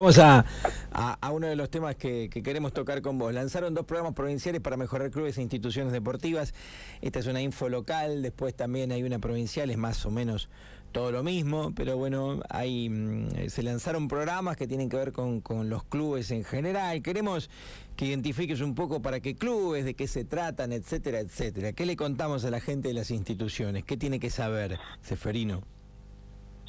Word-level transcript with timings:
Vamos 0.00 0.18
a, 0.18 0.44
a, 0.92 1.32
uno 1.32 1.48
de 1.48 1.56
los 1.56 1.70
temas 1.70 1.96
que, 1.96 2.30
queremos 2.30 2.72
tocar 2.72 3.02
con 3.02 3.18
vos. 3.18 3.34
Lanzaron 3.34 3.74
dos 3.74 3.84
programas 3.84 4.14
provinciales 4.14 4.60
para 4.60 4.76
mejorar 4.76 5.10
clubes 5.10 5.38
e 5.38 5.42
instituciones 5.42 5.92
deportivas. 5.92 6.54
Esta 7.00 7.18
es 7.18 7.26
una 7.26 7.42
info 7.42 7.68
local, 7.68 8.22
después 8.22 8.54
también 8.54 8.92
hay 8.92 9.02
una 9.02 9.18
provincial, 9.18 9.70
es 9.70 9.76
más 9.76 10.06
o 10.06 10.12
menos 10.12 10.48
todo 10.92 11.10
lo 11.10 11.24
mismo, 11.24 11.72
pero 11.74 11.96
bueno, 11.96 12.40
hay, 12.48 12.88
mm, 12.88 13.48
se 13.48 13.64
lanzaron 13.64 14.06
programas 14.06 14.56
que 14.56 14.68
tienen 14.68 14.88
que 14.88 14.98
ver 14.98 15.10
con, 15.10 15.40
con 15.40 15.68
los 15.68 15.82
clubes 15.82 16.30
en 16.30 16.44
general. 16.44 17.02
Queremos 17.02 17.50
que 17.96 18.06
identifiques 18.06 18.60
un 18.60 18.76
poco 18.76 19.02
para 19.02 19.18
qué 19.18 19.34
clubes, 19.34 19.84
de 19.84 19.94
qué 19.94 20.06
se 20.06 20.24
tratan, 20.24 20.70
etcétera, 20.70 21.18
etcétera. 21.18 21.72
¿Qué 21.72 21.86
le 21.86 21.96
contamos 21.96 22.44
a 22.44 22.50
la 22.50 22.60
gente 22.60 22.86
de 22.86 22.94
las 22.94 23.10
instituciones? 23.10 23.82
¿Qué 23.82 23.96
tiene 23.96 24.20
que 24.20 24.30
saber, 24.30 24.78
Seferino? 25.02 25.64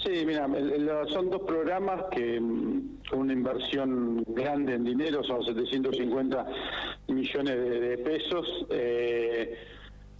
Sí, 0.09 0.25
mira, 0.25 0.47
son 1.09 1.29
dos 1.29 1.41
programas 1.43 2.05
que 2.11 2.39
mm, 2.39 3.01
con 3.09 3.19
una 3.19 3.33
inversión 3.33 4.23
grande 4.29 4.73
en 4.73 4.83
dinero, 4.83 5.23
son 5.23 5.43
750 5.43 6.45
millones 7.09 7.55
de, 7.55 7.97
pesos. 7.99 8.65
Eh, 8.71 9.55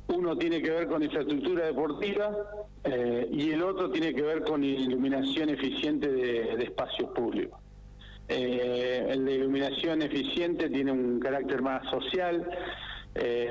uno 0.10 0.38
tiene 0.38 0.62
que 0.62 0.70
ver 0.70 0.88
con 0.88 1.02
infraestructura 1.02 1.66
deportiva 1.66 2.38
eh, 2.84 3.30
y 3.32 3.52
el 3.52 3.64
otro 3.64 3.90
tiene 3.90 4.14
que 4.14 4.22
ver 4.22 4.44
con 4.44 4.64
iluminación 4.64 5.50
eficiente 5.50 6.08
de, 6.08 6.64
espacios 6.64 7.10
públicos. 7.12 7.60
Eh, 8.28 9.08
el 9.10 9.26
de 9.26 9.36
iluminación 9.36 10.04
eficiente 10.04 10.70
tiene 10.70 10.92
un 10.92 11.20
carácter 11.20 11.64
más 11.64 11.90
social, 11.90 12.48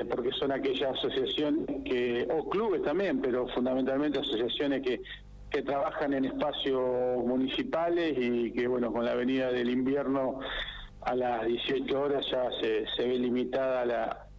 porque 0.09 0.31
son 0.31 0.51
aquellas 0.51 0.97
asociaciones 0.97 1.83
que, 1.85 2.27
o 2.31 2.49
clubes 2.49 2.81
también, 2.81 3.21
pero 3.21 3.45
fundamentalmente 3.49 4.17
asociaciones 4.17 4.81
que 4.81 5.01
que 5.49 5.61
trabajan 5.63 6.13
en 6.13 6.25
espacios 6.25 6.81
municipales 7.25 8.15
y 8.17 8.51
que, 8.51 8.67
bueno, 8.67 8.91
con 8.91 9.05
la 9.05 9.15
venida 9.15 9.51
del 9.51 9.69
invierno 9.69 10.39
a 11.01 11.15
las 11.15 11.45
18 11.45 12.01
horas 12.01 12.25
ya 12.29 12.49
se, 12.59 12.85
se 12.95 13.07
ve 13.07 13.17
limitada 13.17 13.85
la, 13.85 14.29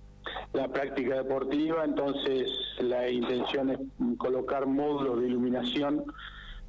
la 0.53 0.69
práctica 0.69 1.17
deportiva, 1.17 1.85
entonces 1.85 2.49
la 2.79 3.09
intención 3.09 3.71
es 3.71 3.79
colocar 4.19 4.67
módulos 4.67 5.21
de 5.21 5.27
iluminación, 5.27 6.05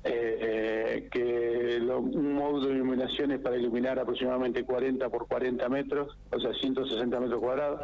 eh, 0.04 0.38
eh, 0.42 1.10
que 1.12 1.80
un 1.94 2.34
módulo 2.34 2.68
de 2.68 2.76
iluminación 2.76 3.32
es 3.32 3.40
para 3.40 3.58
iluminar 3.58 4.00
aproximadamente 4.00 4.64
40 4.64 5.10
por 5.10 5.28
40 5.28 5.70
metros, 5.70 6.18
o 6.32 6.40
sea, 6.40 6.54
160 6.54 7.20
metros 7.20 7.42
cuadrados, 7.42 7.82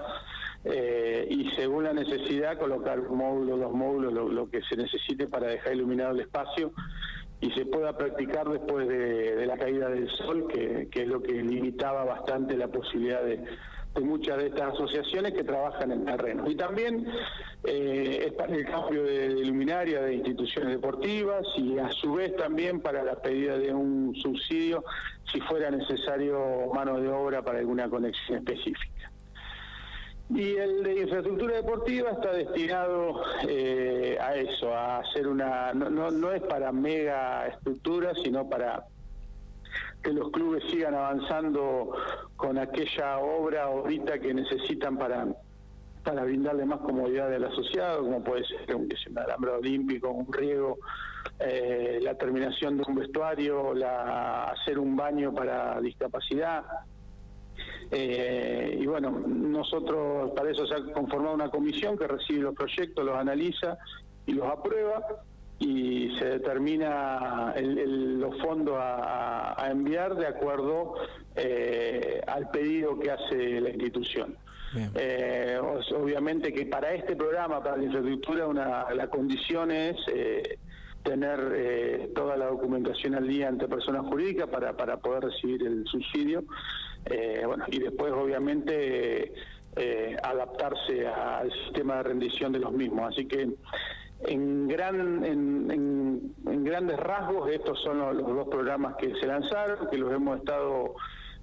eh, 0.63 1.27
y 1.29 1.49
según 1.51 1.85
la 1.85 1.93
necesidad 1.93 2.57
colocar 2.57 3.01
módulos, 3.09 3.59
los 3.59 3.71
módulos, 3.71 4.13
lo, 4.13 4.49
que 4.49 4.61
se 4.63 4.75
necesite 4.75 5.27
para 5.27 5.47
dejar 5.47 5.73
iluminado 5.73 6.11
el 6.11 6.21
espacio 6.21 6.71
y 7.39 7.51
se 7.51 7.65
pueda 7.65 7.95
practicar 7.95 8.49
después 8.49 8.87
de, 8.87 9.45
la 9.45 9.57
caída 9.57 9.89
del 9.89 10.09
sol, 10.09 10.47
que, 10.47 10.89
es 10.91 11.07
lo 11.07 11.21
que 11.21 11.33
limitaba 11.33 12.03
bastante 12.03 12.57
la 12.57 12.67
posibilidad 12.67 13.23
de, 13.23 13.43
muchas 14.01 14.37
de 14.37 14.47
estas 14.47 14.73
asociaciones 14.73 15.33
que 15.33 15.43
trabajan 15.43 15.91
en 15.91 16.05
terreno. 16.05 16.49
Y 16.49 16.55
también 16.55 17.07
eh, 17.63 18.25
es 18.27 18.33
para 18.33 18.55
el 18.55 18.65
cambio 18.65 19.03
de, 19.03 19.29
de, 19.29 19.45
luminaria 19.45 20.01
de 20.01 20.15
instituciones 20.15 20.71
deportivas 20.73 21.45
y 21.55 21.79
a 21.79 21.89
su 21.91 22.13
vez 22.13 22.35
también 22.35 22.79
para 22.81 23.03
la 23.03 23.15
pedida 23.15 23.57
de 23.57 23.73
un 23.73 24.15
subsidio 24.15 24.83
si 25.31 25.39
fuera 25.41 25.71
necesario 25.71 26.71
mano 26.73 26.99
de 26.99 27.09
obra 27.09 27.41
para 27.41 27.59
alguna 27.59 27.89
conexión 27.89 28.39
específica. 28.39 29.11
Y 30.29 30.55
el 30.55 30.83
de 30.83 31.01
infraestructura 31.01 31.55
deportiva 31.55 32.11
está 32.11 32.33
destinado 32.33 33.21
eh, 33.47 34.17
a 34.19 34.35
eso, 34.35 34.73
a 34.73 34.99
hacer 34.99 35.25
una, 35.25 35.73
no, 35.73 36.11
no, 36.11 36.31
es 36.33 36.41
para 36.43 36.71
mega 36.73 37.47
estructuras, 37.47 38.17
sino 38.21 38.47
para 38.49 38.83
que 40.03 40.11
los 40.11 40.29
clubes 40.31 40.63
sigan 40.69 40.95
avanzando 40.95 41.93
con 42.35 42.57
aquella 42.57 43.19
obra 43.19 43.63
ahorita 43.63 44.19
que 44.19 44.33
necesitan 44.33 44.97
para 44.97 45.27
para 46.07 46.23
brindarle 46.23 46.63
más 46.63 46.79
comodidad 46.79 47.33
al 47.33 47.43
asociado, 47.43 48.03
como 48.03 48.23
puede 48.23 48.45
ser 48.45 48.73
un, 48.73 48.87
un 49.09 49.19
alambrado 49.19 49.57
olímpico, 49.57 50.09
un 50.09 50.31
riego, 50.31 50.77
eh, 51.37 51.99
la 52.01 52.15
terminación 52.15 52.77
de 52.77 52.83
un 52.87 52.95
vestuario, 52.95 53.73
la, 53.73 54.45
hacer 54.45 54.79
un 54.79 54.95
baño 54.95 55.33
para 55.33 55.81
discapacidad, 55.81 56.63
eh, 57.91 58.77
y 58.81 58.85
bueno, 58.85 59.11
nosotros 59.11 60.31
para 60.35 60.51
eso 60.51 60.65
se 60.67 60.75
ha 60.75 60.93
conformado 60.93 61.35
una 61.35 61.49
comisión 61.49 61.97
que 61.97 62.07
recibe 62.07 62.41
los 62.41 62.55
proyectos, 62.55 63.05
los 63.05 63.15
analiza 63.15 63.77
y 64.25 64.33
los 64.33 64.47
aprueba 64.47 65.03
y 65.59 66.15
se 66.19 66.25
determina 66.25 67.55
los 67.57 68.37
fondos 68.41 68.75
a, 68.77 69.67
enviar 69.71 70.15
de 70.15 70.27
acuerdo 70.27 70.95
eh, 71.35 72.21
al 72.27 72.49
pedido 72.51 72.99
que 72.99 73.11
hace 73.11 73.61
la 73.61 73.69
institución. 73.69 74.37
Eh, 74.95 75.57
obviamente 75.95 76.53
que 76.53 76.65
para 76.65 76.93
este 76.93 77.15
programa, 77.15 77.63
para 77.63 77.77
la 77.77 77.83
infraestructura, 77.85 78.47
una, 78.47 78.85
la 78.93 79.09
condición 79.09 79.71
es 79.71 79.95
tener 81.03 82.11
toda 82.13 82.37
la 82.37 82.47
documentación 82.47 83.15
al 83.15 83.27
día 83.27 83.47
ante 83.47 83.67
personas 83.67 84.05
jurídicas 84.05 84.49
para, 84.49 84.75
para 84.75 84.97
poder 84.97 85.23
recibir 85.23 85.63
el 85.65 85.85
subsidio 85.87 86.43
eh, 87.09 87.43
bueno, 87.45 87.65
y 87.67 87.79
después 87.79 88.11
obviamente 88.13 89.33
eh, 89.75 90.17
adaptarse 90.23 91.07
al 91.07 91.51
sistema 91.51 91.97
de 91.97 92.03
rendición 92.03 92.51
de 92.51 92.59
los 92.59 92.71
mismos. 92.71 93.13
Así 93.13 93.25
que 93.25 93.49
en, 94.21 94.67
gran, 94.67 95.23
en, 95.23 96.33
grandes 96.63 96.97
rasgos 96.97 97.49
estos 97.51 97.79
son 97.81 97.99
los, 97.99 98.17
dos 98.17 98.47
programas 98.47 98.95
que 98.95 99.13
se 99.15 99.27
lanzaron, 99.27 99.89
que 99.89 99.97
los 99.97 100.11
hemos 100.13 100.39
estado 100.39 100.95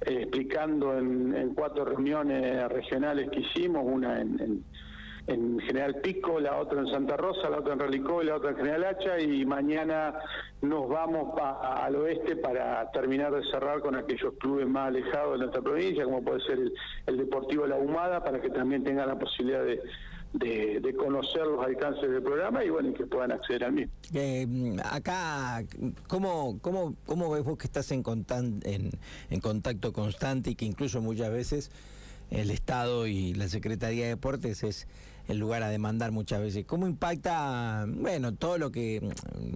eh, 0.06 0.22
explicando 0.22 0.98
en, 0.98 1.54
cuatro 1.54 1.84
reuniones 1.84 2.68
regionales 2.70 3.30
que 3.30 3.40
hicimos, 3.40 3.84
una 3.86 4.20
en 4.20 4.64
en 5.26 5.58
General 5.60 5.96
Pico, 6.02 6.38
la 6.38 6.58
otra 6.58 6.80
en 6.80 6.86
Santa 6.88 7.16
Rosa, 7.16 7.48
la 7.48 7.58
otra 7.58 7.72
en 7.72 7.78
Relicó 7.78 8.22
y 8.22 8.26
la 8.26 8.36
otra 8.36 8.50
en 8.50 8.56
General 8.56 8.84
Hacha 8.84 9.18
y 9.18 9.44
mañana 9.46 10.14
nos 10.60 10.88
vamos 10.88 11.34
al 11.40 11.96
oeste 11.96 12.36
para 12.36 12.90
terminar 12.90 13.32
de 13.32 13.42
cerrar 13.50 13.80
con 13.80 13.96
aquellos 13.96 14.34
clubes 14.38 14.66
más 14.66 14.88
alejados 14.88 15.32
de 15.32 15.38
nuestra 15.38 15.62
provincia, 15.62 16.04
como 16.04 16.22
puede 16.22 16.40
ser 16.40 16.58
el, 17.06 17.16
Deportivo 17.16 17.66
La 17.66 17.76
Humada, 17.76 18.22
para 18.22 18.40
que 18.40 18.50
también 18.50 18.84
tengan 18.84 19.08
la 19.08 19.18
posibilidad 19.18 19.64
de, 19.64 19.80
de, 20.80 20.94
conocer 20.94 21.42
los 21.46 21.64
alcances 21.64 22.10
del 22.10 22.22
programa 22.22 22.62
y 22.64 22.68
bueno, 22.68 22.92
que 22.92 23.06
puedan 23.06 23.32
acceder 23.32 23.64
al 23.64 23.72
mismo. 23.72 23.92
Eh, 24.12 24.76
acá, 24.90 25.64
¿cómo, 26.06 26.58
cómo, 26.60 26.96
¿cómo 27.06 27.30
ves 27.30 27.44
vos 27.44 27.56
que 27.56 27.66
estás 27.66 27.90
en, 27.92 28.02
en, 28.64 28.90
en 29.30 29.40
contacto 29.40 29.92
constante 29.92 30.50
y 30.50 30.54
que 30.54 30.66
incluso 30.66 31.00
muchas 31.00 31.30
veces 31.30 31.70
el 32.30 32.50
Estado 32.50 33.06
y 33.06 33.34
la 33.34 33.48
Secretaría 33.48 34.04
de 34.04 34.10
Deportes 34.10 34.62
es 34.64 34.88
el 35.28 35.38
lugar 35.38 35.62
a 35.62 35.68
demandar 35.68 36.12
muchas 36.12 36.40
veces. 36.40 36.64
¿Cómo 36.66 36.86
impacta, 36.86 37.86
bueno, 37.88 38.34
todo 38.34 38.58
lo 38.58 38.70
que 38.70 39.00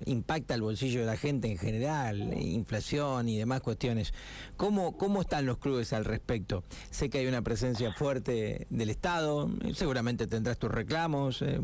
impacta 0.06 0.54
el 0.54 0.62
bolsillo 0.62 1.00
de 1.00 1.06
la 1.06 1.16
gente 1.16 1.50
en 1.50 1.58
general, 1.58 2.34
inflación 2.40 3.28
y 3.28 3.38
demás 3.38 3.60
cuestiones? 3.60 4.12
¿Cómo, 4.56 4.96
cómo 4.96 5.20
están 5.20 5.46
los 5.46 5.58
clubes 5.58 5.92
al 5.92 6.04
respecto? 6.04 6.64
Sé 6.90 7.10
que 7.10 7.18
hay 7.18 7.26
una 7.26 7.42
presencia 7.42 7.92
fuerte 7.92 8.66
del 8.70 8.90
Estado, 8.90 9.50
seguramente 9.74 10.26
tendrás 10.26 10.58
tus 10.58 10.70
reclamos, 10.70 11.42
eh, 11.42 11.60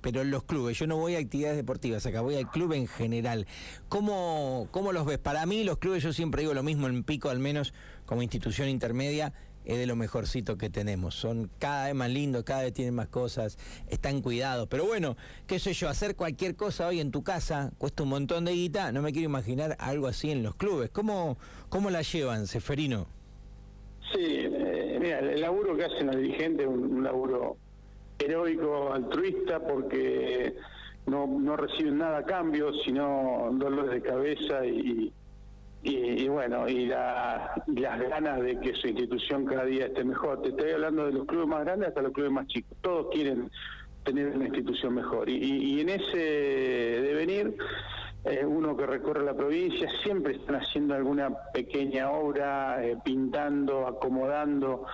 pero 0.00 0.24
los 0.24 0.44
clubes, 0.44 0.78
yo 0.78 0.86
no 0.86 0.96
voy 0.96 1.16
a 1.16 1.18
actividades 1.18 1.56
deportivas 1.56 2.06
acá, 2.06 2.20
voy 2.20 2.36
al 2.36 2.50
club 2.50 2.72
en 2.72 2.86
general. 2.86 3.46
¿Cómo, 3.88 4.68
cómo 4.70 4.92
los 4.92 5.06
ves? 5.06 5.18
Para 5.18 5.44
mí 5.46 5.64
los 5.64 5.78
clubes, 5.78 6.02
yo 6.02 6.12
siempre 6.12 6.42
digo 6.42 6.54
lo 6.54 6.62
mismo 6.62 6.86
en 6.88 7.02
Pico, 7.04 7.30
al 7.30 7.38
menos 7.38 7.74
como 8.06 8.22
institución 8.22 8.68
intermedia, 8.68 9.32
es 9.64 9.78
de 9.78 9.86
lo 9.86 9.96
mejorcito 9.96 10.56
que 10.56 10.70
tenemos. 10.70 11.14
Son 11.14 11.50
cada 11.58 11.86
vez 11.86 11.94
más 11.94 12.10
lindos, 12.10 12.44
cada 12.44 12.62
vez 12.62 12.72
tienen 12.72 12.94
más 12.94 13.08
cosas, 13.08 13.58
están 13.88 14.20
cuidados. 14.20 14.68
Pero 14.68 14.84
bueno, 14.84 15.16
qué 15.46 15.58
sé 15.58 15.72
yo, 15.72 15.88
hacer 15.88 16.16
cualquier 16.16 16.56
cosa 16.56 16.86
hoy 16.86 17.00
en 17.00 17.10
tu 17.10 17.22
casa 17.22 17.72
cuesta 17.78 18.02
un 18.02 18.10
montón 18.10 18.44
de 18.44 18.52
guita. 18.52 18.92
No 18.92 19.02
me 19.02 19.12
quiero 19.12 19.28
imaginar 19.28 19.76
algo 19.78 20.06
así 20.06 20.30
en 20.30 20.42
los 20.42 20.54
clubes. 20.54 20.90
¿Cómo, 20.90 21.38
cómo 21.68 21.90
la 21.90 22.02
llevan, 22.02 22.46
Seferino? 22.46 23.06
Sí, 24.12 24.18
eh, 24.20 24.98
mira, 25.00 25.20
el 25.20 25.40
laburo 25.40 25.76
que 25.76 25.84
hacen 25.84 26.06
los 26.06 26.16
dirigentes 26.16 26.66
es 26.66 26.66
un, 26.66 27.02
laburo 27.02 27.56
heroico, 28.18 28.92
altruista, 28.92 29.58
porque 29.60 30.54
no, 31.06 31.26
no 31.26 31.56
reciben 31.56 31.98
nada 31.98 32.18
a 32.18 32.24
cambio, 32.24 32.72
sino 32.84 33.50
dolores 33.52 33.90
de 33.90 34.02
cabeza 34.02 34.66
y 34.66 35.12
y, 35.84 36.28
bueno, 36.28 36.68
y, 36.68 36.86
las 36.86 37.50
ganas 37.66 38.40
de 38.40 38.58
que 38.60 38.72
su 38.74 38.86
institución 38.86 39.44
cada 39.44 39.64
día 39.64 39.86
esté 39.86 40.04
mejor. 40.04 40.40
Te 40.42 40.50
estoy 40.50 40.70
hablando 40.70 41.06
de 41.06 41.12
los 41.12 41.26
clubes 41.26 41.48
más 41.48 41.64
grandes 41.64 41.88
hasta 41.88 42.02
los 42.02 42.12
clubes 42.12 42.30
más 42.30 42.46
chicos. 42.46 42.76
Todos 42.80 43.08
quieren 43.12 43.50
tener 44.04 44.28
una 44.28 44.44
institución 44.44 44.94
mejor. 44.94 45.28
Y, 45.28 45.80
en 45.80 45.88
ese 45.88 46.18
devenir, 46.18 47.56
eh, 48.24 48.44
uno 48.44 48.76
que 48.76 48.86
recorre 48.86 49.24
la 49.24 49.34
provincia, 49.34 49.88
siempre 50.04 50.36
están 50.36 50.56
haciendo 50.56 50.94
alguna 50.94 51.30
pequeña 51.52 52.10
obra, 52.12 52.84
eh, 52.84 52.96
pintando, 53.04 53.88
acomodando. 53.88 54.86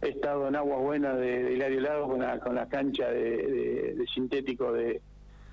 He 0.00 0.10
estado 0.10 0.46
en 0.46 0.54
Agua 0.54 0.76
Buena 0.76 1.14
de, 1.14 1.54
Hilario 1.54 1.80
Lado 1.80 2.06
con 2.06 2.20
la, 2.20 2.38
con 2.38 2.54
la 2.54 2.68
cancha 2.68 3.10
de, 3.10 3.94
de 3.96 4.06
sintético 4.14 4.72
de 4.72 5.00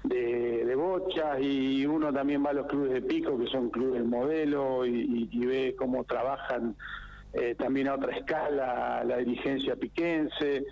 de, 0.04 0.76
bochas 0.76 1.40
y 1.42 1.86
uno 1.86 2.12
también 2.12 2.44
va 2.46 2.50
a 2.50 2.54
los 2.54 2.68
clubes 2.68 2.92
de 2.92 3.02
pico, 3.02 3.38
que 3.38 3.48
son 3.48 3.70
clubes 3.70 4.04
modelo, 4.04 4.86
y, 4.86 5.46
ve 5.46 5.76
cómo 5.78 6.04
trabajan 6.04 6.76
eh, 7.34 7.56
también 7.56 7.88
a 7.88 7.96
otra 7.96 8.16
escala 8.16 9.04
la 9.04 9.18
dirigencia 9.18 9.76
piquense. 9.76 10.66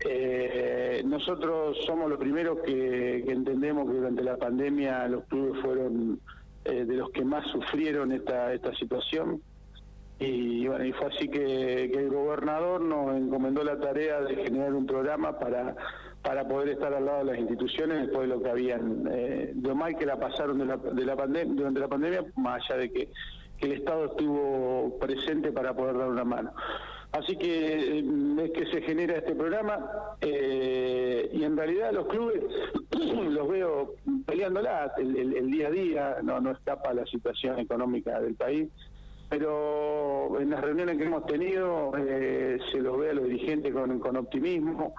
Eh, 0.00 1.02
nosotros 1.04 1.76
somos 1.86 2.08
los 2.08 2.18
primeros 2.18 2.60
que, 2.60 3.18
entendemos 3.26 3.88
que 3.88 3.96
durante 3.96 4.22
la 4.22 4.36
pandemia 4.36 5.08
los 5.08 5.24
clubes 5.24 5.60
fueron 5.60 6.20
eh, 6.64 6.84
de 6.84 6.94
los 6.94 7.10
que 7.10 7.24
más 7.24 7.46
sufrieron 7.48 8.12
esta, 8.12 8.52
esta 8.52 8.74
situación. 8.76 9.42
Y 10.20 10.66
bueno, 10.66 10.84
y 10.84 10.92
fue 10.92 11.06
así 11.06 11.28
que, 11.28 11.84
el 11.84 12.10
gobernador 12.10 12.80
nos 12.80 13.16
encomendó 13.16 13.62
la 13.62 13.78
tarea 13.78 14.20
de 14.20 14.34
generar 14.36 14.74
un 14.74 14.86
programa 14.86 15.38
para, 15.38 15.76
para 16.22 16.46
poder 16.48 16.70
estar 16.70 16.92
al 16.92 17.04
lado 17.04 17.18
de 17.18 17.24
las 17.32 17.38
instituciones 17.38 18.00
después 18.00 18.28
de 18.28 18.34
lo 18.34 18.42
que 18.42 18.50
habían, 18.50 19.08
eh, 19.12 19.52
de 19.54 19.74
mal 19.74 19.96
que 19.96 20.06
la 20.06 20.18
pasaron 20.18 20.58
de 20.58 20.66
la, 20.66 20.76
de 20.76 21.04
la 21.04 21.16
pandemia, 21.16 21.54
durante 21.54 21.80
la 21.80 21.88
pandemia, 21.88 22.24
más 22.36 22.62
allá 22.64 22.80
de 22.80 22.92
que, 22.92 23.08
el 23.60 23.72
Estado 23.72 24.04
estuvo 24.04 24.96
presente 25.00 25.50
para 25.50 25.74
poder 25.74 25.98
dar 25.98 26.08
una 26.08 26.22
mano. 26.22 26.52
Así 27.10 27.36
que 27.36 27.98
eh, 27.98 28.04
es 28.44 28.50
que 28.52 28.66
se 28.66 28.82
genera 28.82 29.16
este 29.16 29.34
programa 29.34 29.84
eh, 30.20 31.28
y 31.32 31.42
en 31.42 31.56
realidad 31.56 31.92
los 31.92 32.06
clubes 32.06 32.40
los 33.30 33.48
veo 33.48 33.94
peleándola 34.26 34.92
el, 34.98 35.34
el, 35.34 35.50
día 35.50 35.66
a 35.66 35.70
día, 35.72 36.16
no, 36.22 36.40
no 36.40 36.52
escapa 36.52 36.94
la 36.94 37.04
situación 37.06 37.58
económica 37.58 38.20
del 38.20 38.36
país 38.36 38.68
pero 39.28 40.40
en 40.40 40.50
las 40.50 40.60
reuniones 40.60 40.96
que 40.96 41.04
hemos 41.04 41.26
tenido 41.26 41.92
eh, 41.98 42.58
se 42.72 42.78
los 42.80 42.98
ve 42.98 43.10
a 43.10 43.14
los 43.14 43.24
dirigentes 43.24 43.72
con, 43.72 44.16
optimismo, 44.16 44.94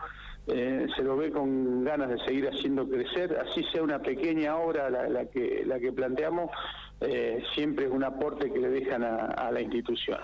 eh, 0.47 0.87
se 0.95 1.03
los 1.03 1.17
ve 1.17 1.31
con 1.31 1.83
ganas 1.83 2.09
de 2.09 2.19
seguir 2.19 2.47
haciendo 2.47 2.87
crecer, 2.87 3.37
así 3.39 3.63
sea 3.71 3.81
una 3.81 3.99
pequeña 3.99 4.57
obra 4.57 4.89
la, 4.89 5.25
que, 5.25 5.63
la 5.65 5.79
que 5.79 5.91
planteamos, 5.91 6.51
eh, 7.01 7.41
siempre 7.55 7.85
es 7.85 7.91
un 7.91 8.03
aporte 8.03 8.51
que 8.51 8.59
le 8.59 8.69
dejan 8.69 9.03
a 9.03 9.51
la 9.51 9.61
institución. 9.61 10.19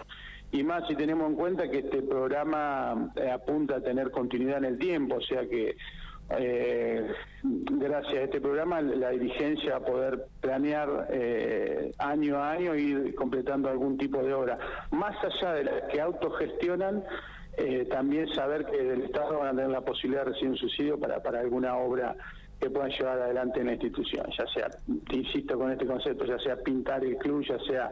Y 0.52 0.64
más 0.64 0.88
si 0.88 0.96
tenemos 0.96 1.28
en 1.30 1.36
cuenta 1.36 1.70
que 1.70 1.80
este 1.80 2.02
programa 2.02 3.12
apunta 3.34 3.78
a 3.78 3.82
tener 3.82 4.12
continuidad 4.12 4.60
en 4.60 4.66
el 4.66 4.78
tiempo, 4.78 5.16
o 5.16 5.22
sea 5.22 5.48
que 5.48 5.76
eh, 6.30 7.08
gracias 7.44 8.14
a 8.14 8.22
este 8.22 8.42
programa 8.42 8.82
la 8.82 9.10
dirigencia 9.10 9.78
a 9.78 9.80
poder 9.80 10.26
planear 10.42 11.08
eh, 11.12 11.92
año 12.00 12.38
a 12.38 12.52
año 12.52 12.76
ir 12.76 13.14
completando 13.16 13.70
algún 13.70 13.98
tipo 13.98 14.24
de 14.24 14.34
obra. 14.34 14.58
Más 14.92 15.16
allá 15.24 15.54
de 15.54 15.64
las 15.66 15.84
que 15.92 16.02
autogestionan, 16.02 17.04
eh, 17.58 17.86
también 17.90 18.28
saber 18.34 18.66
que 18.66 18.84
del 18.84 19.04
Estado 19.04 19.40
van 19.40 19.48
a 19.48 19.52
tener 19.52 19.70
la 19.70 19.82
posibilidad 19.82 20.26
de 20.26 20.32
recibir 20.32 20.52
un 20.52 20.58
subsidio 20.58 21.00
para, 21.00 21.22
para 21.22 21.40
alguna 21.40 21.76
obra 21.78 22.16
que 22.60 22.70
puedan 22.70 22.90
llevar 22.90 23.20
adelante 23.20 23.60
en 23.60 23.68
la 23.68 23.74
institución, 23.74 24.26
ya 24.38 24.48
sea, 24.48 24.70
insisto 25.12 25.58
con 25.58 25.72
este 25.72 25.86
concepto, 25.86 26.26
ya 26.26 26.40
sea 26.40 26.56
pintar 26.58 27.04
el 27.04 27.18
club, 27.18 27.44
ya 27.46 27.60
sea 27.60 27.92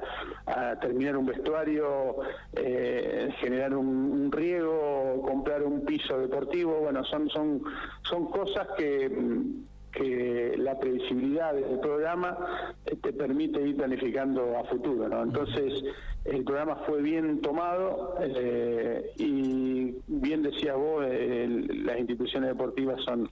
terminar 0.79 1.17
un 1.17 1.25
vestuario, 1.25 2.15
eh, 2.53 3.29
generar 3.39 3.75
un, 3.75 4.31
riego, 4.31 5.21
comprar 5.27 5.63
un 5.63 5.83
piso 5.83 6.17
deportivo, 6.17 6.79
bueno, 6.79 7.03
son, 7.03 7.29
son, 7.29 7.61
son 8.03 8.25
cosas 8.27 8.67
que 8.77 9.11
que 9.93 10.55
la 10.57 10.77
previsibilidad 10.79 11.53
del 11.53 11.79
programa 11.79 12.37
eh, 12.85 12.95
te 13.01 13.13
permite 13.13 13.61
ir 13.61 13.77
planificando 13.77 14.57
a 14.57 14.63
futuro. 14.65 15.07
¿no? 15.07 15.23
Entonces, 15.23 15.83
el 16.25 16.43
programa 16.43 16.75
fue 16.87 17.01
bien 17.01 17.41
tomado 17.41 18.15
eh, 18.21 19.11
y 19.17 19.95
bien 20.07 20.41
decías 20.43 20.75
vos, 20.75 21.05
las 21.05 21.99
instituciones 21.99 22.49
deportivas 22.49 23.01
son 23.03 23.29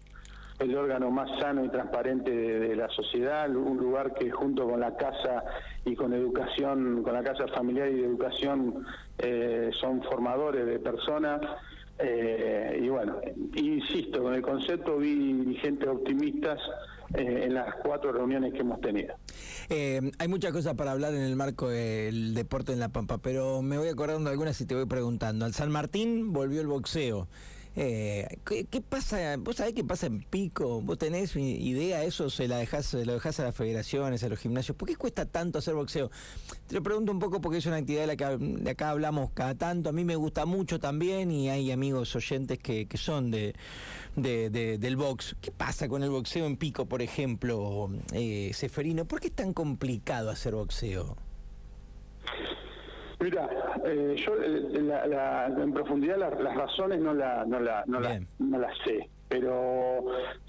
el 0.61 0.75
órgano 0.75 1.09
más 1.09 1.29
sano 1.39 1.65
y 1.65 1.69
transparente 1.69 2.31
de, 2.31 2.75
la 2.75 2.87
sociedad, 2.89 3.49
un 3.49 3.77
lugar 3.77 4.13
que 4.13 4.29
junto 4.29 4.67
con 4.69 4.79
la 4.79 4.95
casa 4.95 5.43
y 5.85 5.95
con 5.95 6.13
educación, 6.13 7.03
con 7.03 7.13
la 7.13 7.23
casa 7.23 7.47
familiar 7.47 7.89
y 7.89 7.95
de 7.95 8.05
educación, 8.05 8.85
eh, 9.17 9.71
son 9.79 10.03
formadores 10.03 10.65
de 10.65 10.79
personas. 10.79 11.41
Eh, 12.03 12.79
y 12.83 12.89
bueno, 12.89 13.19
insisto, 13.55 14.21
con 14.23 14.33
el 14.33 14.41
concepto 14.41 14.97
vi 14.97 15.33
dirigentes 15.33 15.87
optimistas 15.87 16.59
eh, 17.13 17.43
en 17.45 17.53
las 17.53 17.75
cuatro 17.83 18.11
reuniones 18.11 18.53
que 18.53 18.59
hemos 18.59 18.81
tenido. 18.81 19.15
hay 19.69 20.27
muchas 20.27 20.51
cosas 20.51 20.75
para 20.75 20.91
hablar 20.91 21.13
en 21.13 21.21
el 21.21 21.35
marco 21.35 21.69
del 21.69 22.33
deporte 22.33 22.73
en 22.73 22.79
La 22.79 22.89
Pampa, 22.89 23.17
pero 23.19 23.61
me 23.61 23.77
voy 23.77 23.89
acordando 23.89 24.29
algunas 24.29 24.59
y 24.61 24.65
te 24.65 24.75
voy 24.75 24.85
preguntando. 24.85 25.45
Al 25.45 25.53
San 25.53 25.71
Martín 25.71 26.33
volvió 26.33 26.61
el 26.61 26.67
boxeo. 26.67 27.27
Eh, 27.73 28.27
¿qué, 28.43 28.81
pasa? 28.81 29.37
¿Vos 29.37 29.55
sabés 29.55 29.73
qué 29.73 29.83
pasa 29.83 30.07
en 30.07 30.23
Pico? 30.23 30.81
¿Vos 30.81 30.97
tenés 30.97 31.35
idea 31.37 32.03
eso? 32.03 32.29
¿Se 32.29 32.47
la 32.47 32.57
dejás, 32.57 32.93
lo 32.93 33.13
dejás 33.13 33.39
a 33.39 33.43
las 33.43 33.55
federaciones, 33.55 34.23
a 34.23 34.29
los 34.29 34.39
gimnasios? 34.39 34.75
¿Por 34.75 34.89
qué 34.89 34.97
cuesta 34.97 35.25
tanto 35.25 35.59
hacer 35.59 35.73
boxeo? 35.73 36.11
Te 36.67 36.75
lo 36.75 36.83
pregunto 36.83 37.13
un 37.13 37.19
poco 37.19 37.39
porque 37.39 37.59
es 37.59 37.65
una 37.65 37.77
actividad 37.77 38.01
de 38.01 38.07
la 38.07 38.15
que 38.17 38.37
de 38.37 38.69
acá 38.69 38.89
hablamos 38.89 39.31
cada 39.33 39.55
tanto. 39.55 39.89
A 39.89 39.93
mí 39.93 40.03
me 40.03 40.17
gusta 40.17 40.45
mucho 40.45 40.79
también 40.79 41.31
y 41.31 41.49
hay 41.49 41.71
amigos 41.71 42.13
oyentes 42.15 42.59
que, 42.59 42.87
que 42.87 42.97
son 42.97 43.31
de, 43.31 43.53
del 44.15 44.95
box. 44.97 45.37
¿Qué 45.39 45.51
pasa 45.51 45.87
con 45.87 46.03
el 46.03 46.09
boxeo 46.09 46.45
en 46.45 46.57
Pico, 46.57 46.87
por 46.87 47.01
ejemplo, 47.01 47.89
eh, 48.13 48.51
Seferino? 48.53 49.05
¿Por 49.05 49.21
qué 49.21 49.27
es 49.27 49.33
tan 49.33 49.53
complicado 49.53 50.29
hacer 50.29 50.55
boxeo? 50.55 51.15
Mira, 53.21 53.47
eh, 53.85 54.15
yo 54.17 54.33
eh, 54.41 55.61
en 55.61 55.73
profundidad 55.73 56.17
las 56.17 56.55
razones 56.55 56.99
no, 56.99 57.13
la, 57.13 57.45
no, 57.45 57.59
la, 57.59 57.83
no, 57.85 57.99
no 58.39 58.57
las 58.57 58.75
sé, 58.83 59.07
pero 59.29 60.05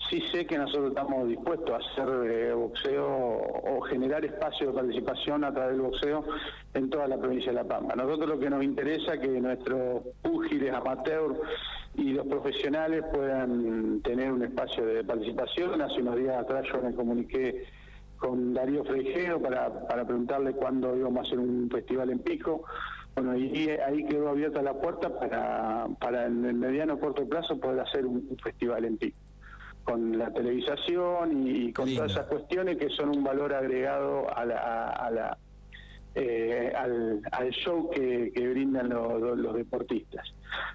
sí 0.09 0.23
sé 0.33 0.47
que 0.47 0.57
nosotros 0.57 0.89
estamos 0.89 1.29
dispuestos 1.29 1.71
a 1.71 1.77
hacer 1.77 2.31
eh, 2.31 2.53
boxeo 2.55 3.07
o 3.07 3.81
generar 3.83 4.25
espacio 4.25 4.69
de 4.69 4.73
participación 4.73 5.45
a 5.45 5.53
través 5.53 5.73
del 5.73 5.83
boxeo 5.83 6.25
en 6.73 6.89
toda 6.89 7.07
la 7.09 7.19
provincia 7.19 7.53
de 7.53 7.57
La 7.57 7.65
Pampa. 7.65 7.95
Nosotros 7.95 8.31
lo 8.31 8.39
que 8.39 8.49
nos 8.49 8.65
interesa 8.65 9.15
es 9.15 9.21
que 9.21 9.29
nuestros 9.29 10.03
púgiles 10.23 10.73
amateurs 10.73 11.37
y 11.95 12.15
los 12.15 12.27
profesionales 12.27 13.05
puedan 13.13 14.01
tener 14.01 14.33
un 14.33 14.45
espacio 14.45 14.87
de 14.87 15.05
participación. 15.05 15.83
Hace 15.83 16.01
unos 16.01 16.17
días 16.17 16.39
atrás 16.39 16.67
yo 16.73 16.81
me 16.81 16.95
comuniqué 16.95 17.67
con 18.23 18.55
Darío 18.55 18.85
Freijero 18.85 19.43
para, 19.43 19.89
para 19.89 20.05
preguntarle 20.05 20.53
cuándo 20.53 20.97
íbamos 20.97 21.25
a 21.25 21.27
hacer 21.27 21.41
un 21.41 21.69
festival 21.69 22.09
en 22.11 22.21
Pico. 22.21 22.63
Bueno, 23.17 23.37
y 23.37 23.69
ahí 23.69 24.05
quedó 24.07 24.29
abierta 24.29 24.63
la 24.63 24.75
puerta 24.75 25.19
para, 25.19 25.89
para 26.01 26.27
en 26.27 26.45
el 26.45 26.55
mediano 26.55 27.01
corto 27.01 27.29
plazo 27.29 27.59
poder 27.59 27.81
hacer 27.81 28.07
un, 28.07 28.39
festival 28.41 28.85
en 28.85 28.97
Pico 28.97 29.19
con 29.83 30.17
la 30.17 30.33
televisación 30.33 31.49
y, 31.49 31.73
con 31.73 31.93
todas 31.93 32.13
esas 32.13 32.27
cuestiones 32.27 32.77
que 32.77 32.89
son 32.91 33.09
un 33.09 33.25
valor 33.25 33.53
agregado 33.53 34.33
a 34.33 34.45
la, 34.45 34.91
a 34.91 35.11
la 35.11 35.39
eh, 36.15 36.73
al, 36.77 37.51
show 37.51 37.91
que, 37.91 38.31
brindan 38.51 38.91
los 38.91 39.55
deportistas. 39.55 40.33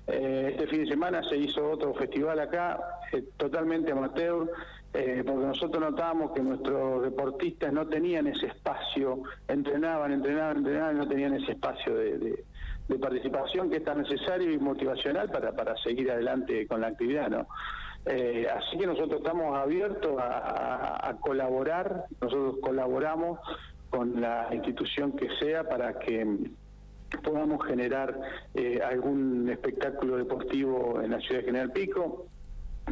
Eh, 0.07 0.49
este 0.51 0.67
fin 0.67 0.83
de 0.83 0.89
semana 0.89 1.21
se 1.29 1.37
hizo 1.37 1.69
otro 1.69 1.93
festival 1.93 2.39
acá, 2.39 2.79
eh, 3.13 3.23
totalmente 3.37 3.91
amateur, 3.91 4.49
porque 4.91 5.45
nosotros 5.45 5.81
notábamos 5.81 6.31
que 6.31 6.41
nuestros 6.41 7.03
deportistas 7.03 7.71
no 7.71 7.87
tenían 7.87 8.27
ese 8.27 8.47
espacio, 8.47 9.21
entrenaban, 9.47 10.11
entrenaban, 10.11 10.57
entrenaban, 10.57 10.97
no 10.97 11.07
tenían 11.07 11.35
ese 11.35 11.51
espacio 11.51 11.95
de, 11.95 12.43
participación 12.99 13.69
que 13.69 13.77
es 13.77 13.83
tan 13.83 14.01
necesario 14.01 14.51
y 14.51 14.57
motivacional 14.57 15.29
para, 15.29 15.51
para 15.51 15.75
seguir 15.77 16.09
adelante 16.09 16.65
con 16.67 16.81
la 16.81 16.87
actividad, 16.87 17.29
¿no? 17.29 17.47
así 18.55 18.77
que 18.77 18.87
nosotros 18.87 19.19
estamos 19.19 19.57
abiertos 19.57 20.15
a, 20.17 21.15
colaborar, 21.19 22.05
nosotros 22.21 22.55
colaboramos 22.61 23.39
con 23.89 24.21
la 24.21 24.47
institución 24.53 25.13
que 25.13 25.27
sea 25.39 25.63
para 25.63 25.99
que 25.99 26.25
podamos 27.23 27.65
generar 27.65 28.19
eh, 28.53 28.79
algún 28.83 29.49
espectáculo 29.49 30.17
deportivo 30.17 31.01
en 31.01 31.11
la 31.11 31.19
ciudad 31.19 31.41
de 31.41 31.45
General 31.45 31.71
Pico, 31.71 32.27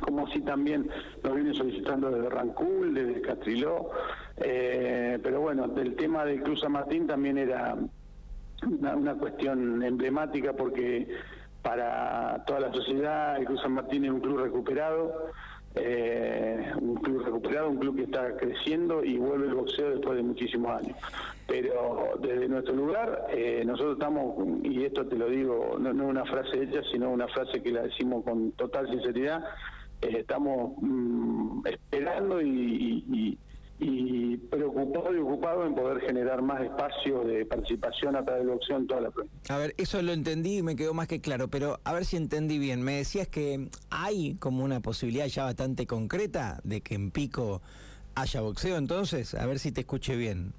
como 0.01 0.27
así 0.27 0.41
también 0.41 0.89
nos 1.23 1.33
vienen 1.33 1.53
solicitando 1.53 2.11
desde 2.11 2.29
Rancul, 2.29 2.93
desde 2.93 3.21
Catriló, 3.21 3.89
eh, 4.37 5.19
pero 5.23 5.41
bueno, 5.41 5.65
el 5.77 5.95
tema 5.95 6.25
del 6.25 6.41
Cruz 6.41 6.61
San 6.61 6.73
Martín 6.73 7.07
también 7.07 7.37
era 7.37 7.75
una, 8.67 9.15
cuestión 9.15 9.83
emblemática 9.83 10.53
porque 10.53 11.07
para 11.61 12.43
toda 12.45 12.59
la 12.61 12.73
sociedad 12.73 13.37
el 13.37 13.45
Cruz 13.45 13.61
San 13.61 13.73
Martín 13.73 14.05
es 14.05 14.11
un 14.11 14.19
club 14.19 14.39
recuperado, 14.39 15.31
eh, 15.75 16.71
un 16.79 16.95
club 16.95 17.23
recuperado, 17.23 17.69
un 17.69 17.77
club 17.77 17.95
que 17.95 18.03
está 18.03 18.35
creciendo 18.37 19.03
y 19.03 19.17
vuelve 19.17 19.47
el 19.47 19.55
boxeo 19.55 19.91
después 19.91 20.15
de 20.17 20.23
muchísimos 20.23 20.81
años. 20.81 20.97
Pero 21.47 22.17
desde 22.21 22.47
nuestro 22.47 22.73
lugar, 22.75 23.27
eh, 23.29 23.63
nosotros 23.65 23.93
estamos, 23.93 24.35
y 24.63 24.83
esto 24.83 25.05
te 25.05 25.15
lo 25.15 25.27
digo, 25.27 25.77
no 25.79 25.89
es 25.89 25.95
una 25.95 26.25
frase 26.25 26.63
hecha, 26.63 26.81
sino 26.91 27.09
una 27.09 27.27
frase 27.27 27.61
que 27.61 27.71
la 27.71 27.83
decimos 27.83 28.23
con 28.23 28.51
total 28.53 28.89
sinceridad, 28.89 29.43
estamos 30.13 30.74
mm, 30.81 31.62
esperando 31.67 32.41
y 32.41 33.38
y 33.77 34.38
preocupado 34.38 35.13
y 35.13 35.19
ocupado 35.19 35.65
en 35.65 35.75
poder 35.75 36.00
generar 36.00 36.41
más 36.41 36.62
espacio 36.62 37.25
de 37.25 37.45
participación 37.45 38.15
a 38.15 38.24
través 38.24 38.45
de 38.45 38.53
opción 38.53 38.83
en 38.83 38.88
toda 38.88 39.01
la 39.01 39.12
provincia. 39.12 39.53
A 39.53 39.57
ver, 39.57 39.74
eso 39.77 40.01
lo 40.01 40.13
entendí 40.13 40.59
y 40.59 40.63
me 40.63 40.77
quedó 40.77 40.93
más 40.93 41.09
que 41.09 41.19
claro, 41.19 41.50
pero 41.50 41.79
a 41.83 41.91
ver 41.91 42.05
si 42.05 42.15
entendí 42.15 42.57
bien. 42.57 42.81
Me 42.81 42.93
decías 42.97 43.27
que 43.27 43.67
hay 43.89 44.35
como 44.35 44.63
una 44.63 44.79
posibilidad 44.79 45.25
ya 45.25 45.43
bastante 45.43 45.85
concreta 45.88 46.62
de 46.63 46.79
que 46.79 46.95
en 46.95 47.12
Pico 47.12 47.62
haya 48.15 48.39
boxeo 48.39 48.77
entonces, 48.77 49.35
a 49.35 49.45
ver 49.45 49.59
si 49.59 49.74
te 49.74 49.81
escuché 49.81 50.15
bien. 50.15 50.53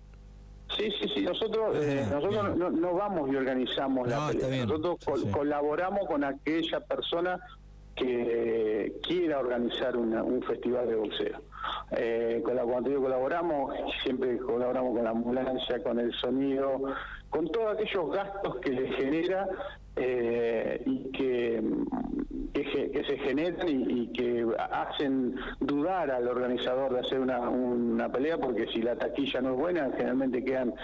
Sí, 0.76 0.90
sí, 1.00 1.08
sí, 1.14 1.22
nosotros, 1.22 1.74
eh, 1.76 2.04
Ah, 2.06 2.10
nosotros 2.16 2.58
no, 2.58 2.70
no 2.70 2.92
vamos 2.92 3.30
y 3.32 3.36
organizamos 3.36 4.08
la 4.08 4.16
No, 4.18 4.26
pelea. 4.38 4.66
Nosotros 4.66 4.96
col- 5.06 5.22
sí. 5.22 5.30
colaboramos 5.30 6.00
con 6.06 6.22
aquella 6.22 6.80
persona 6.80 7.40
que 7.96 8.92
quiera 9.02 9.40
organizar 9.40 9.96
una- 9.96 10.22
un 10.22 10.42
festival 10.42 10.86
de 10.88 10.94
boxeo. 10.96 11.40
Eh, 11.96 12.40
con 12.44 12.54
la, 12.54 12.62
cuando 12.62 12.90
digo 12.90 13.02
colaboramos, 13.02 13.74
siempre 14.02 14.38
colaboramos 14.38 14.94
con 14.94 15.04
la 15.04 15.10
ambulancia, 15.10 15.82
con 15.82 15.98
el 15.98 16.12
sonido, 16.14 16.82
con 17.30 17.48
todos 17.48 17.74
aquellos 17.74 18.10
gastos 18.12 18.56
que 18.58 18.70
le 18.70 18.88
genera 18.92 19.48
eh, 19.96 20.82
y 20.84 21.10
que, 21.10 21.62
se 23.06 23.18
generan 23.18 23.68
y, 23.68 24.08
que 24.08 24.44
hacen 24.70 25.36
dudar 25.60 26.10
al 26.10 26.26
organizador 26.28 26.92
de 26.92 27.00
hacer 27.00 27.20
una 27.20 28.10
pelea, 28.10 28.36
porque 28.38 28.66
si 28.68 28.82
la 28.82 28.96
taquilla 28.96 29.40
no 29.40 29.52
es 29.52 29.56
buena, 29.58 29.90
generalmente 29.96 30.44
quedan 30.44 30.74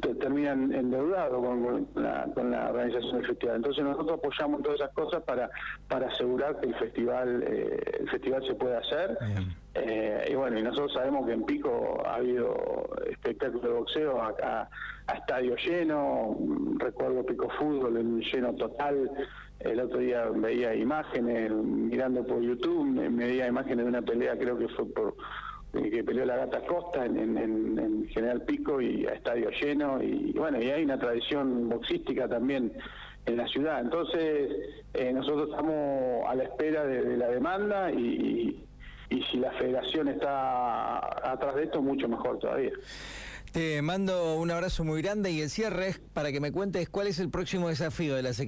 te- 0.00 0.14
terminan 0.16 0.72
endeudados 0.72 1.44
con, 1.44 1.84
con 1.86 2.02
la, 2.02 2.26
con 2.34 2.50
la 2.50 2.70
organización 2.70 3.18
del 3.18 3.26
festival. 3.26 3.56
Entonces 3.56 3.84
nosotros 3.84 4.18
apoyamos 4.18 4.62
todas 4.62 4.80
esas 4.80 4.92
cosas 4.94 5.22
para 5.22 5.50
para 5.88 6.08
asegurar 6.08 6.58
que 6.60 6.66
el 6.68 6.74
festival 6.76 7.44
eh, 7.46 7.80
el 8.00 8.10
festival 8.10 8.46
se 8.46 8.54
pueda 8.54 8.78
hacer. 8.78 9.16
Eh, 9.76 10.28
y 10.30 10.34
bueno, 10.36 10.56
y 10.58 10.62
nosotros 10.62 10.92
sabemos 10.92 11.26
que 11.26 11.32
en 11.32 11.44
Pico 11.44 12.00
ha 12.06 12.14
habido 12.16 12.54
espectáculos 13.10 13.62
de 13.62 13.68
boxeo 13.70 14.22
acá 14.22 14.68
a 15.06 15.12
estadio 15.14 15.56
lleno, 15.56 16.36
recuerdo 16.78 17.26
Pico 17.26 17.48
Fútbol 17.58 17.96
en 17.96 18.20
lleno 18.20 18.54
total. 18.54 19.10
El 19.60 19.80
otro 19.80 19.98
día 19.98 20.26
veía 20.34 20.74
imágenes, 20.74 21.50
mirando 21.52 22.24
por 22.24 22.40
YouTube, 22.40 22.84
me 22.84 23.08
veía 23.08 23.46
imágenes 23.46 23.84
de 23.84 23.88
una 23.88 24.02
pelea, 24.02 24.36
creo 24.38 24.58
que 24.58 24.68
fue 24.68 24.84
por 24.92 25.14
que 25.82 26.04
peleó 26.04 26.24
la 26.24 26.36
Gata 26.36 26.60
Costa 26.66 27.04
en, 27.06 27.16
en- 27.18 27.36
en- 27.38 27.78
en 27.78 28.08
General 28.08 28.42
Pico 28.42 28.80
y 28.80 29.06
a 29.06 29.10
estadio 29.14 29.50
lleno. 29.50 30.02
Y 30.02 30.32
bueno 30.32 30.60
y 30.62 30.70
hay 30.70 30.84
una 30.84 30.98
tradición 30.98 31.68
boxística 31.68 32.28
también 32.28 32.72
en 33.26 33.36
la 33.36 33.46
ciudad. 33.48 33.80
Entonces 33.80 34.50
eh, 34.94 35.12
nosotros 35.12 35.48
estamos 35.50 36.24
a 36.28 36.34
la 36.34 36.44
espera 36.44 36.84
de, 36.84 37.02
de 37.02 37.16
la 37.16 37.28
demanda 37.28 37.90
y, 37.90 38.64
y, 39.10 39.16
y 39.16 39.22
si 39.24 39.38
la 39.38 39.50
federación 39.52 40.08
está 40.08 40.98
atrás 41.32 41.54
de 41.56 41.64
esto 41.64 41.80
mucho 41.82 42.08
mejor 42.08 42.38
todavía. 42.38 42.72
Te 43.52 43.80
mando 43.82 44.34
un 44.36 44.50
abrazo 44.50 44.82
muy 44.82 45.00
grande 45.00 45.30
y 45.30 45.40
el 45.40 45.48
cierre 45.48 45.86
es 45.86 46.00
para 46.00 46.32
que 46.32 46.40
me 46.40 46.50
cuentes 46.50 46.88
cuál 46.88 47.06
es 47.06 47.20
el 47.20 47.30
próximo 47.30 47.68
desafío 47.68 48.16
de 48.16 48.22
la 48.22 48.32